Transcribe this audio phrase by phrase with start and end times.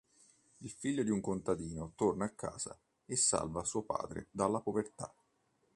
[0.61, 5.13] Il figlio di un contadino torna a casa e salva suo padre dalla povertà.